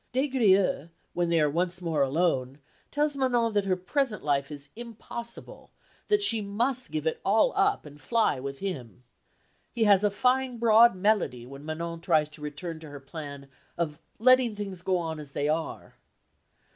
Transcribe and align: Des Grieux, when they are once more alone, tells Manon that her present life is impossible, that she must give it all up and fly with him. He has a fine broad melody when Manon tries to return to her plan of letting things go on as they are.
Des 0.13 0.25
Grieux, 0.27 0.89
when 1.13 1.29
they 1.29 1.39
are 1.39 1.47
once 1.47 1.79
more 1.79 2.01
alone, 2.01 2.57
tells 2.89 3.15
Manon 3.15 3.53
that 3.53 3.65
her 3.65 3.75
present 3.75 4.23
life 4.23 4.49
is 4.51 4.69
impossible, 4.75 5.69
that 6.07 6.23
she 6.23 6.41
must 6.41 6.89
give 6.91 7.05
it 7.05 7.21
all 7.23 7.53
up 7.55 7.85
and 7.85 8.01
fly 8.01 8.39
with 8.39 8.57
him. 8.61 9.03
He 9.71 9.83
has 9.83 10.03
a 10.03 10.09
fine 10.09 10.57
broad 10.57 10.95
melody 10.95 11.45
when 11.45 11.63
Manon 11.63 12.01
tries 12.01 12.29
to 12.29 12.41
return 12.41 12.79
to 12.79 12.89
her 12.89 12.99
plan 12.99 13.47
of 13.77 13.99
letting 14.17 14.55
things 14.55 14.81
go 14.81 14.97
on 14.97 15.19
as 15.19 15.33
they 15.33 15.47
are. 15.47 15.93